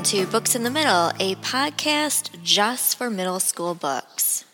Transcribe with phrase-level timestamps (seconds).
[0.00, 4.46] Welcome to Books in the Middle, a podcast just for middle school books.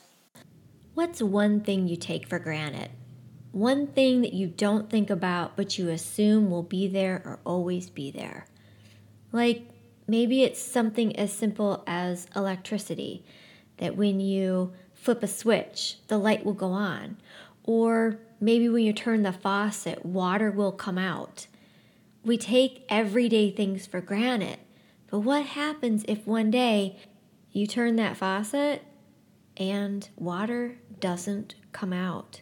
[0.94, 2.90] What's one thing you take for granted?
[3.52, 7.88] One thing that you don't think about but you assume will be there or always
[7.88, 8.48] be there.
[9.30, 9.70] Like
[10.08, 13.24] maybe it's something as simple as electricity,
[13.76, 17.18] that when you flip a switch, the light will go on.
[17.62, 21.46] Or maybe when you turn the faucet, water will come out.
[22.24, 24.58] We take everyday things for granted
[25.10, 26.96] but what happens if one day
[27.52, 28.82] you turn that faucet
[29.56, 32.40] and water doesn't come out?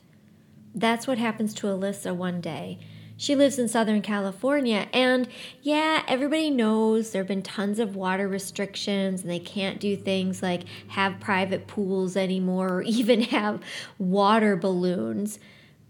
[0.74, 2.78] That's what happens to Alyssa one day.
[3.16, 5.28] She lives in Southern California, and
[5.62, 10.42] yeah, everybody knows there have been tons of water restrictions, and they can't do things
[10.42, 13.60] like have private pools anymore or even have
[13.98, 15.38] water balloons.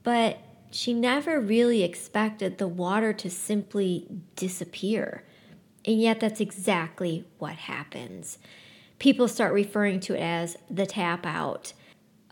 [0.03, 0.39] But
[0.71, 4.07] she never really expected the water to simply
[4.37, 5.25] disappear.
[5.85, 8.39] And yet, that's exactly what happens.
[8.99, 11.73] People start referring to it as the tap out.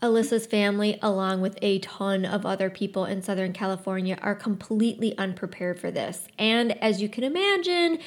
[0.03, 5.79] Alyssa's family, along with a ton of other people in Southern California, are completely unprepared
[5.79, 6.27] for this.
[6.37, 7.99] And as you can imagine,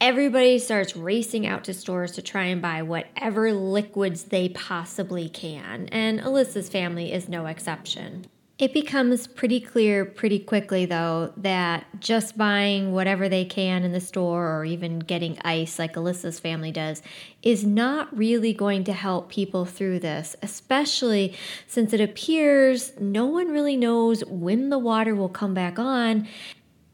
[0.00, 5.86] everybody starts racing out to stores to try and buy whatever liquids they possibly can.
[5.92, 8.26] And Alyssa's family is no exception.
[8.58, 14.00] It becomes pretty clear pretty quickly, though, that just buying whatever they can in the
[14.00, 17.02] store or even getting ice like Alyssa's family does
[17.42, 23.48] is not really going to help people through this, especially since it appears no one
[23.48, 26.26] really knows when the water will come back on.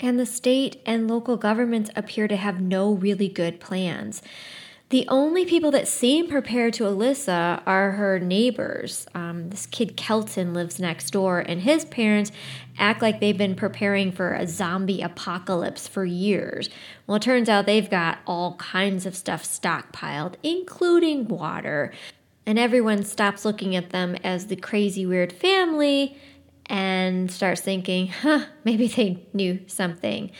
[0.01, 4.21] And the state and local governments appear to have no really good plans.
[4.93, 9.07] The only people that seem prepared to Alyssa are her neighbors.
[9.15, 12.31] Um, this kid Kelton lives next door, and his parents
[12.77, 16.69] act like they've been preparing for a zombie apocalypse for years.
[17.07, 21.91] Well, it turns out they've got all kinds of stuff stockpiled, including water.
[22.45, 26.19] And everyone stops looking at them as the crazy, weird family
[26.67, 30.33] and starts thinking, huh, maybe they knew something.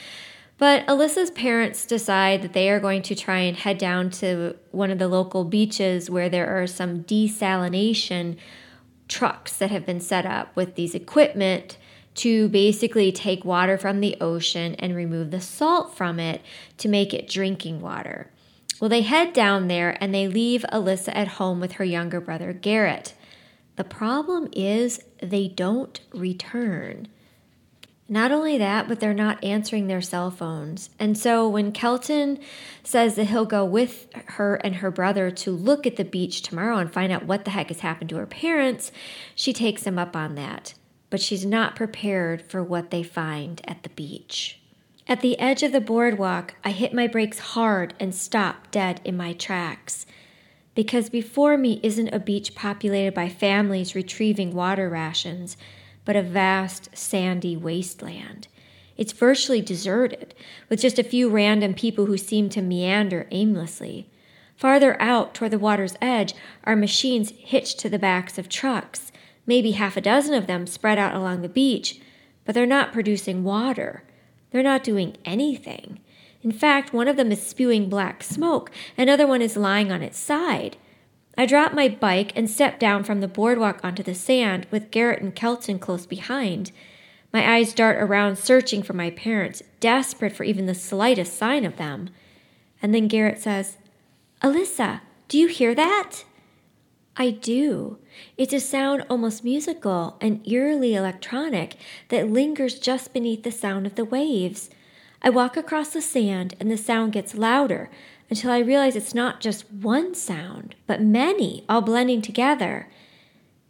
[0.63, 4.93] But Alyssa's parents decide that they are going to try and head down to one
[4.93, 8.37] of the local beaches where there are some desalination
[9.09, 11.79] trucks that have been set up with these equipment
[12.15, 16.41] to basically take water from the ocean and remove the salt from it
[16.79, 18.31] to make it drinking water.
[18.79, 22.53] Well, they head down there and they leave Alyssa at home with her younger brother
[22.53, 23.15] Garrett.
[23.75, 27.09] The problem is they don't return.
[28.13, 30.91] Not only that, but they're not answering their cell phones.
[30.99, 32.41] And so when Kelton
[32.85, 36.77] says that he'll go with her and her brother to look at the beach tomorrow
[36.77, 38.93] and find out what the heck has happened to her parents,
[39.35, 40.75] she takes him up on that.
[41.09, 44.61] But she's not prepared for what they find at the beach.
[45.09, 49.17] At the edge of the boardwalk, I hit my brakes hard and stop dead in
[49.17, 50.05] my tracks.
[50.75, 55.57] Because before me isn't a beach populated by families retrieving water rations
[56.05, 58.49] but a vast sandy wasteland.
[58.97, 60.35] It's virtually deserted,
[60.69, 64.09] with just a few random people who seem to meander aimlessly.
[64.57, 69.11] Farther out toward the water's edge are machines hitched to the backs of trucks,
[69.47, 72.01] maybe half a dozen of them spread out along the beach,
[72.45, 74.05] but they're not producing water.
[74.51, 76.01] They're not doing anything.
[76.43, 80.19] In fact, one of them is spewing black smoke, another one is lying on its
[80.19, 80.77] side.
[81.37, 85.23] I drop my bike and step down from the boardwalk onto the sand with Garrett
[85.23, 86.73] and Kelton close behind.
[87.33, 91.77] My eyes dart around, searching for my parents, desperate for even the slightest sign of
[91.77, 92.11] them.
[92.83, 93.79] And then Garrett says,
[94.43, 96.25] Alyssa, do you hear that?
[97.17, 97.99] I do.
[98.37, 101.77] It's a sound almost musical and eerily electronic
[102.09, 104.69] that lingers just beneath the sound of the waves.
[105.23, 107.91] I walk across the sand and the sound gets louder,
[108.33, 112.89] until I realize it's not just one sound, but many, all blending together.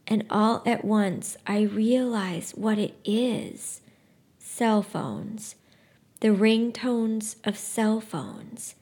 [0.06, 3.80] And all at once, I realize what it is
[4.38, 5.56] cell phones,
[6.20, 8.76] the ringtones of cell phones.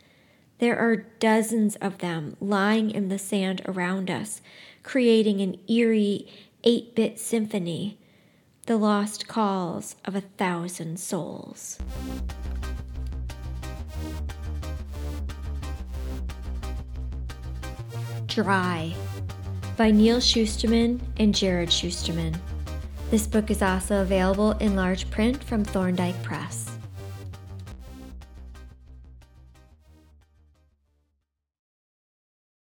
[0.58, 4.43] There are dozens of them lying in the sand around us,
[4.82, 6.28] creating an eerie
[6.62, 7.96] 8 bit symphony,
[8.66, 11.78] the lost calls of a thousand souls.
[18.30, 18.94] Dry
[19.76, 22.38] by Neal Shusterman and Jarrod Shusterman.
[23.10, 26.70] This book is also available in large print from Thorndike Press.